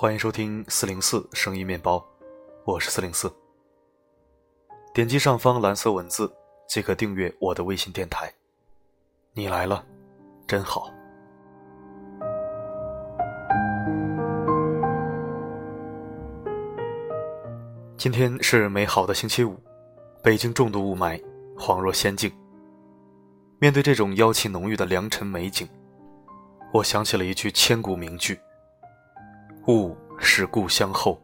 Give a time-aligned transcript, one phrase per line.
[0.00, 2.00] 欢迎收听四零四声音面包，
[2.64, 3.28] 我是四零四。
[4.94, 6.32] 点击上方蓝色文字
[6.68, 8.32] 即可订阅我的微信电台。
[9.32, 9.84] 你来了，
[10.46, 10.88] 真好。
[17.96, 19.58] 今天是美好的星期五，
[20.22, 21.20] 北京重度雾霾，
[21.56, 22.32] 恍若仙境。
[23.58, 25.68] 面对这种妖气浓郁的良辰美景，
[26.72, 28.38] 我想起了一句千古名句。
[29.68, 31.20] 雾是故乡厚，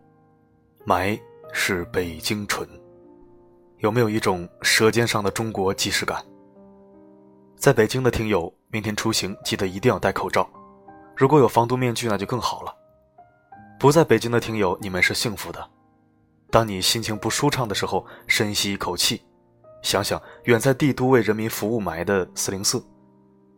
[0.85, 1.19] 霾
[1.55, 2.69] 是北京醇。
[3.79, 6.23] 有没有一种舌尖上的中国既视感？
[7.57, 10.47] 在北京的听友，明天出行记得一定要戴口罩。
[11.17, 12.77] 如果有防毒面具，那就更好了。
[13.81, 15.71] 不在北京的听友，你们是幸福的。
[16.51, 19.23] 当你心情不舒畅的时候，深吸一口气，
[19.81, 22.85] 想想远在帝都为人民服务霾的四零四，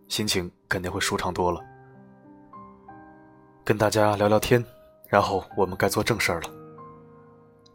[0.06, 1.60] 心情肯定会舒畅多了。
[3.64, 4.64] 跟大家聊聊天。
[5.08, 6.50] 然后我们该做正事儿了。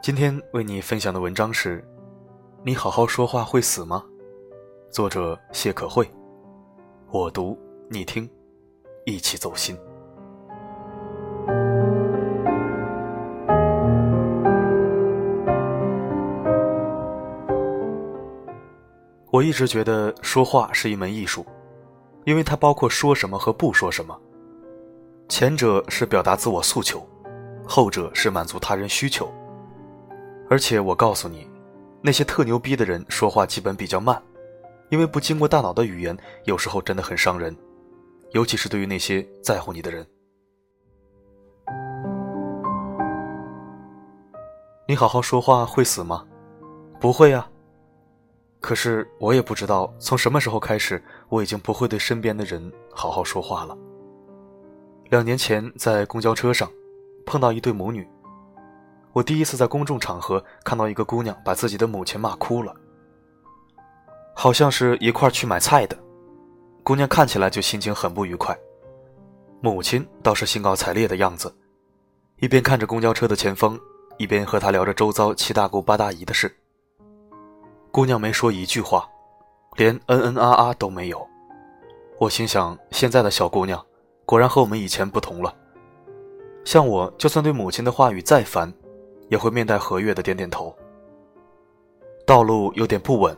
[0.02, 1.84] 今天为你分享的文章是：
[2.64, 4.04] 你好好说话会死吗？
[4.90, 6.10] 作者谢可慧。
[7.10, 7.58] 我读
[7.90, 8.30] 你听，
[9.06, 9.78] 一起走心。
[19.30, 21.46] 我一直觉得说话是一门艺术，
[22.26, 24.20] 因为它包括说什么和不说什么。
[25.30, 27.02] 前者是表达自我诉求。
[27.72, 29.34] 后者是满足他人需求，
[30.50, 31.50] 而且我告诉你，
[32.02, 34.22] 那些特牛逼的人说话基本比较慢，
[34.90, 37.56] 因为不经过大脑的语言有时候真的很伤人，
[38.32, 40.06] 尤其是对于那些在乎你的人。
[44.86, 46.28] 你好好说话会死吗？
[47.00, 47.50] 不会啊。
[48.60, 53.78] 可是我也不知道从什么时候开始，我已经不会对身边的人好好说话了。
[55.10, 56.70] 两年前在公交车上。
[57.26, 58.08] 碰到一对母女，
[59.14, 62.76] 我第一次在公众场合看到一个姑娘把自己的母亲骂哭了，
[64.34, 65.98] 好像是一块去买菜的，
[66.84, 68.58] 姑娘看起来就心情很不愉快，
[69.62, 71.54] 母亲倒是兴高采烈的样子，
[72.38, 73.80] 一边看着公交车的前方，
[74.18, 76.54] 一边和她聊着周遭七大姑八大姨的事。
[77.92, 79.08] 姑娘没说一句话，
[79.76, 81.28] 连嗯嗯啊啊都没有，
[82.20, 83.86] 我心想现在的小姑娘
[84.26, 85.54] 果然和我们以前不同了。
[86.64, 88.72] 像我，就算对母亲的话语再烦，
[89.30, 90.76] 也会面带和悦的点点头。
[92.26, 93.36] 道路有点不稳，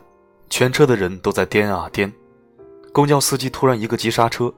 [0.50, 2.12] 全车的人都在颠啊颠。
[2.92, 4.52] 公交司机突然一个急刹车，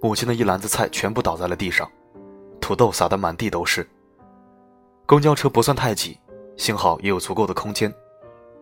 [0.00, 1.88] 母亲的一篮子菜全部倒在了地上，
[2.60, 3.86] 土豆撒得满地都是。
[5.04, 6.18] 公交车不算太挤，
[6.56, 7.92] 幸好也有足够的空间。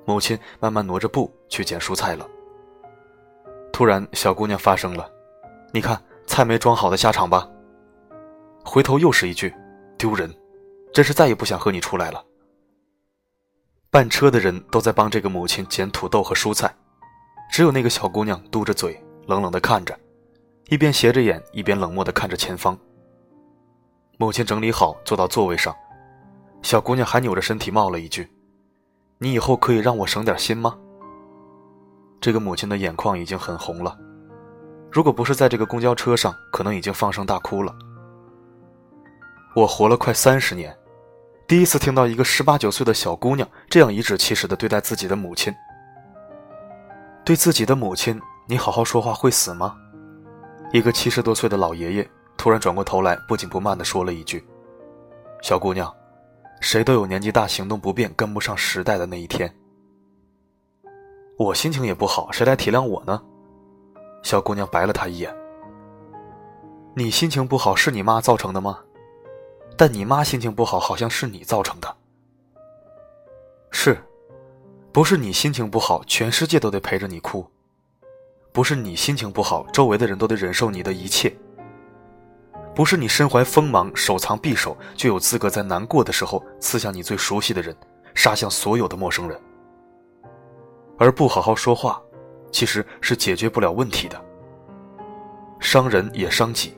[0.05, 2.29] 母亲慢慢挪着步去捡蔬菜了。
[3.73, 5.09] 突然，小姑娘发声了
[5.73, 7.49] ：“你看，菜没装好的下场吧。”
[8.65, 9.55] 回头又是一句
[9.99, 10.35] ：“丢人，
[10.93, 12.25] 真是再也不想和你出来了。”
[13.91, 16.75] 半车的人都在帮这个母亲捡土豆和蔬菜，
[17.53, 19.97] 只有那个小姑娘嘟着嘴，冷冷地看着，
[20.69, 22.77] 一边斜着眼，一边冷漠地看着前方。
[24.17, 25.73] 母亲整理好，坐到座位上，
[26.63, 28.29] 小姑娘还扭着身体冒了一句
[29.19, 30.77] ：“你以后可以让我省点心吗？”
[32.21, 33.97] 这个母亲的眼眶已经很红了，
[34.91, 37.73] 如果不是在这个公交车上，可能已经放声大哭了。
[39.55, 40.77] 我活了快三十年，
[41.47, 45.55] 第一次听到一个十八九岁的小姑娘这样颐指气使的对待自己的母亲。
[47.25, 49.77] 对自己的母亲，你好好说话会死吗？
[50.73, 54.45] 一个七十多岁的老爷爷突然转过头来，不紧不慢的说了一句
[55.41, 55.95] ：“小姑娘，
[56.61, 59.49] 谁都有年纪大、行动不便、跟不上时代的那一天。”
[61.39, 63.23] 我心情也不好，谁来体谅我呢？
[64.25, 65.33] 小姑娘白了他一眼
[66.97, 68.81] ：“你心情不好是你妈造成的吗？”
[69.77, 71.97] 但你妈心情不好，好像是你造成的。
[73.71, 73.99] 是，
[74.93, 77.45] 不是你心情不好，全世界都得陪着你哭；
[78.53, 81.33] 不是你心情不好，周围的人都得忍受你的一切；
[82.73, 87.77] 不是你身怀锋芒，手藏匕首，就有资格在难过的时候刺向你最熟悉的人，
[88.15, 89.41] 杀向所有的陌生人。
[90.97, 92.01] 而不好好说话，
[92.53, 94.25] 其实是解决不了问题的。
[95.59, 96.77] 伤人也伤己，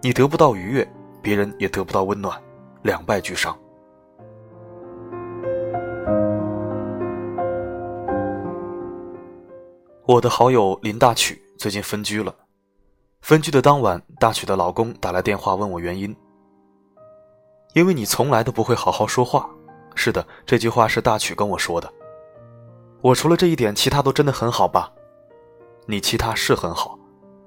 [0.00, 0.90] 你得不到愉悦。
[1.22, 2.42] 别人也得不到温暖，
[2.82, 3.56] 两败俱伤。
[10.04, 12.34] 我的好友林大曲最近分居了，
[13.20, 16.14] 分居的当晚，大曲的老公打来电话问我原因。
[17.74, 19.48] 因为你从来都不会好好说话。
[19.94, 21.90] 是的，这句话是大曲跟我说的。
[23.00, 24.92] 我除了这一点，其他都真的很好吧？
[25.86, 26.98] 你其他是很好，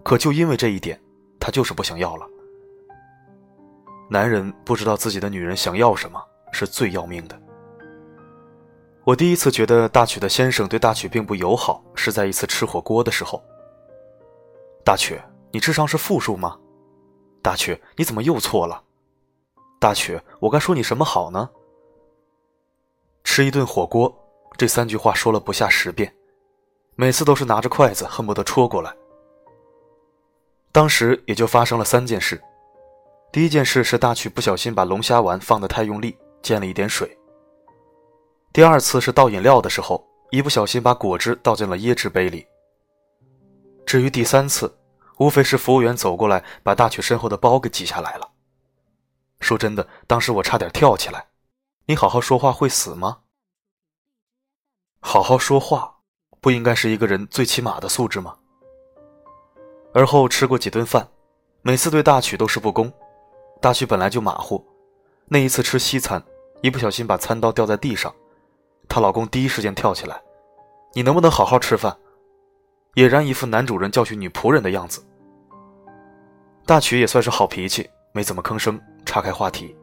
[0.03, 0.99] 可就因为这一点，
[1.39, 2.25] 他就是不想要了。
[4.09, 7.39] 男人不知道自己的女人想要什么是最要命的。
[9.03, 13.43] 我第一次觉得大曲的先生对大曲并不友好，是在一次吃火锅的时候。
[14.83, 15.19] 大曲，
[15.51, 16.57] 你智商是负数吗？
[17.41, 18.83] 大曲，你怎么又错了？
[19.79, 21.49] 大曲，我该说你什么好呢？
[23.23, 24.15] 吃一顿火锅，
[24.57, 26.13] 这三句话说了不下十遍，
[26.95, 28.95] 每次都是拿着筷子恨不得戳过来。
[30.71, 32.41] 当时也就发生了三件事。
[33.35, 37.19] 第一件事是大曲不小心把龙虾丸放得太用力，溅了一点水。
[38.53, 42.47] 第二次是倒饮料的时候，一不小心把果汁倒进了椰汁杯里。
[43.85, 44.73] 至于第三次，
[45.17, 48.31] 无非是服务员走过来把大曲身后的包给挤下来了。
[49.41, 51.27] 说真的，当时我差点跳起来。
[51.87, 53.17] 你好好说话会死吗？
[55.01, 55.97] 好好说话，
[56.39, 58.37] 不应该是一个人最起码的素质吗？
[59.93, 61.09] 而后吃过几顿饭，
[61.63, 62.89] 每次对大曲都是不公。
[63.65, 64.63] 大曲本来就马虎，
[65.27, 66.23] 那一次吃西餐，
[66.61, 68.13] 一不小心把餐刀掉在地上。
[68.87, 70.21] 她老公第一时间跳起来
[70.93, 71.97] ：“你能不能好好吃饭？”
[72.93, 75.03] 俨然一副男主人教训女仆人的样子。
[76.67, 79.75] 大曲也算是好脾气，没怎么吭声，岔开话题。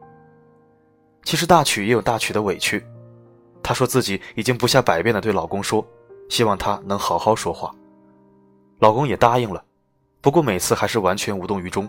[1.23, 2.81] 其实大曲也有大曲的委屈，
[3.61, 5.85] 她说自己已经不下百遍的对老公说，
[6.29, 7.69] 希望他能好好说话。
[8.79, 9.61] 老公也答应了，
[10.21, 11.85] 不过每次还是完全无动于衷。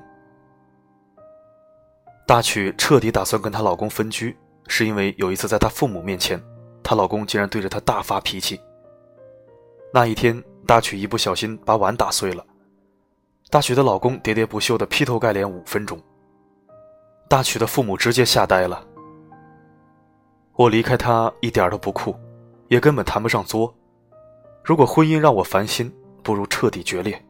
[2.26, 4.36] 大曲彻底打算跟她老公分居，
[4.66, 6.42] 是因为有一次在她父母面前。
[6.82, 8.60] 她老公竟然对着她大发脾气。
[9.92, 12.44] 那一天，大曲一不小心把碗打碎了，
[13.50, 16.00] 大曲的老公喋喋不休的劈头盖脸五分钟。
[17.28, 18.84] 大曲的父母直接吓呆了。
[20.56, 22.14] 我离开他一点都不酷，
[22.68, 23.74] 也根本谈不上作。
[24.62, 25.92] 如果婚姻让我烦心，
[26.22, 27.22] 不如彻底决裂。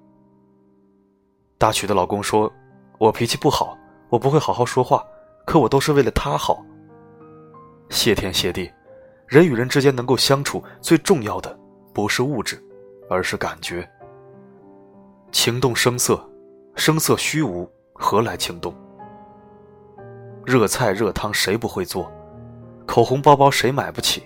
[1.59, 2.53] 大曲的老公说
[2.99, 3.77] ：“我脾气不好，
[4.15, 5.05] 我不会好好说话，
[5.45, 6.65] 可我都是为了他好。”
[7.91, 8.71] 谢天谢地。
[9.27, 11.59] 人与人之间能够相处，最重要的
[11.93, 12.63] 不是物质，
[13.11, 13.89] 而是感觉。
[15.33, 16.25] 情动声色，
[16.77, 18.73] 声色虚无，何来情动？
[20.45, 22.09] 热菜热汤谁不会做？
[22.87, 24.23] 口红包包谁买不起？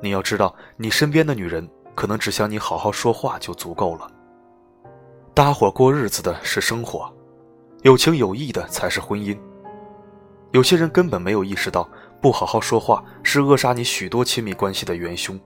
[0.00, 4.08] 你要知道，你身边的女人可能只想你好好说话就足够了。
[5.34, 7.12] 搭伙过日子的是生活，
[7.82, 9.38] 有情有义的才是婚姻。
[10.52, 11.88] 有些人根本没有意识到。
[12.22, 15.36] 不好好说话是扼杀你许多亲密关系的元凶。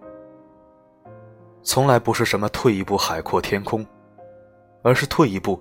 [1.62, 3.84] 从来不是什么退一步海阔天空，
[4.82, 5.58] 而是退一步，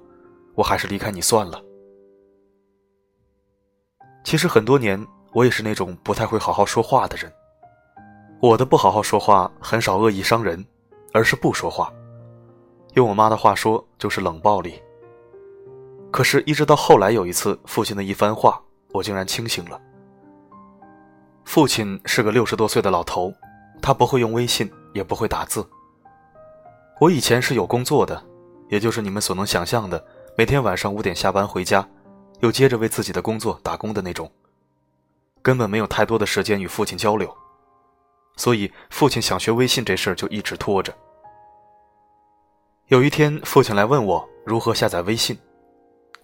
[0.55, 1.63] 我还是离开你算了。
[4.25, 5.01] 其实很多年，
[5.31, 7.31] 我也是那种不太会好好说话的人。
[8.41, 10.65] 我的不好好说话很少恶意伤人，
[11.13, 11.89] 而是不说话。
[12.95, 14.81] 用我妈的话说，就是冷暴力。
[16.15, 18.57] 可是，一直到后来有一次父亲的一番话，
[18.93, 19.77] 我竟然清醒了。
[21.43, 23.33] 父亲是个六十多岁的老头，
[23.81, 25.67] 他不会用微信，也不会打字。
[27.01, 28.25] 我以前是有工作的，
[28.69, 30.01] 也就是你们所能想象的，
[30.37, 31.85] 每天晚上五点下班回家，
[32.39, 34.31] 又接着为自己的工作打工的那种，
[35.41, 37.29] 根本没有太多的时间与父亲交流，
[38.37, 40.95] 所以父亲想学微信这事儿就一直拖着。
[42.87, 45.37] 有一天，父亲来问我如何下载微信，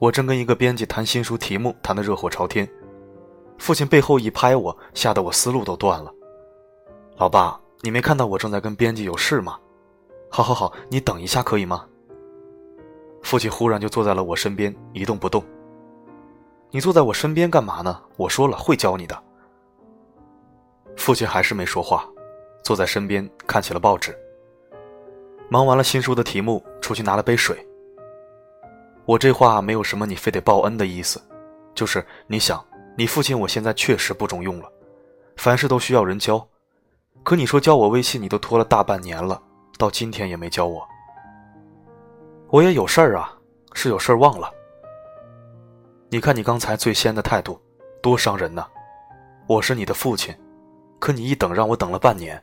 [0.02, 2.68] 我正跟一个编辑谈新书题目，谈得热火朝天。
[3.60, 6.12] 父亲背后一拍我，吓得我思路都断了。
[7.18, 9.60] 老爸，你没看到我正在跟编辑有事吗？
[10.32, 11.86] 好好好，你等一下可以吗？
[13.22, 15.44] 父亲忽然就坐在了我身边，一动不动。
[16.72, 18.02] 你坐在我身边干嘛呢？
[18.18, 19.24] 我说了会教你的。
[20.98, 22.10] 父亲还是没说话，
[22.64, 24.18] 坐在身边看起了报纸。
[25.48, 27.64] 忙完了新书的题目，出去拿了杯水。
[29.12, 31.22] 我这话没有什么你非得报恩的意思，
[31.76, 32.64] 就是你想。
[32.96, 34.72] 你父亲我现在确实不中用了，
[35.36, 36.46] 凡事都需要人教，
[37.24, 39.42] 可你说教我微信，你都拖了大半年了，
[39.78, 40.88] 到今天也没教我。
[42.50, 43.38] 我也有事儿啊，
[43.74, 44.50] 是有事儿忘了。
[46.10, 47.60] 你看你刚才最先的态度，
[48.02, 48.66] 多伤人呐！
[49.46, 50.34] 我是你的父亲，
[51.00, 52.42] 可你一等让我等了半年。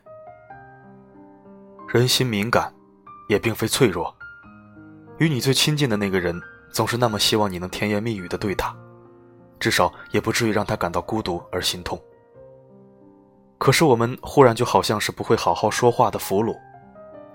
[1.87, 2.71] 人心敏感，
[3.27, 4.15] 也并非脆弱，
[5.17, 6.39] 与你最亲近的那个人，
[6.71, 8.75] 总是那么希望你能甜言蜜语的对他。
[9.59, 12.01] 至少也不至于让他感到孤独而心痛。
[13.57, 16.57] 可是我们忽然就好像是不会好好说话的俘虏，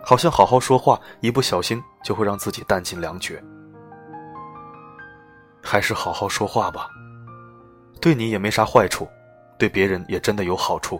[0.02, 3.42] 好像好好说话一不小心就会让自己弹尽粮绝。
[5.62, 6.88] 还是好好说话吧，
[8.00, 9.06] 对你也没啥坏处，
[9.58, 10.98] 对别人也真的有好处。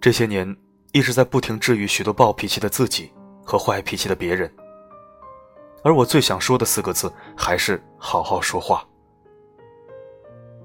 [0.00, 0.56] 这些年
[0.92, 3.12] 一直在不停治愈许多暴脾气的自己
[3.44, 4.52] 和坏脾气的别人，
[5.88, 8.86] 而我最想说的四个字还是好好说话。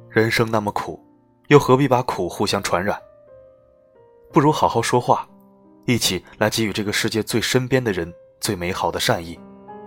[0.09, 1.01] 人生那么苦，
[1.47, 3.01] 又何必把苦互相传染？
[4.33, 5.25] 不如好好说话，
[5.85, 9.39] 一起来给予这个世界最身边的人最美好的善意，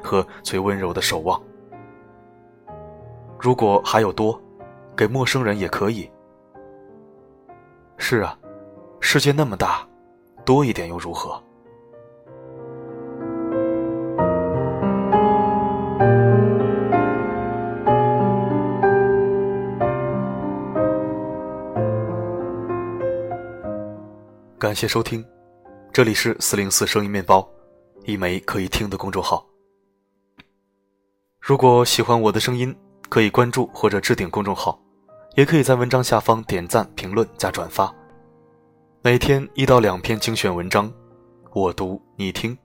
[0.03, 1.39] 和最温柔的守望。
[3.39, 4.41] 如果还有多，
[4.97, 6.11] 给陌生人也可以。
[7.99, 8.39] 是啊，
[9.01, 9.87] 世界那么大，
[10.47, 11.39] 多一点又如何？
[24.59, 25.23] 感谢收听，
[25.93, 27.47] 这里是四零四声音面包，
[28.07, 29.47] 一枚可以听的公众号。
[31.39, 32.75] 如果喜欢我的声音，
[33.11, 34.81] 可以关注或者置顶公众号，
[35.35, 37.95] 也可以在文章下方点赞、评论加转发。
[39.03, 40.91] 每天一到两篇精选文章，
[41.53, 42.57] 我读你听。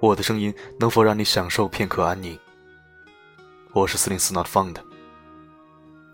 [0.00, 2.38] 我的声音能否让你享受片刻安宁？
[3.74, 4.76] 我是四零四 Not Found，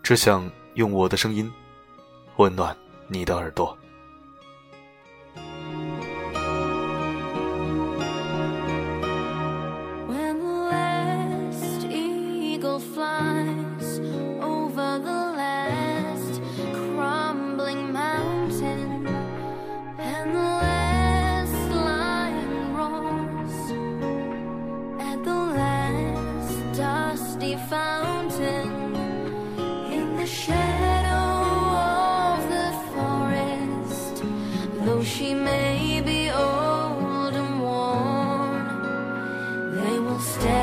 [0.03, 1.49] 只想用我的声音
[2.39, 3.79] 温暖你的耳朵。
[40.27, 40.56] Stay.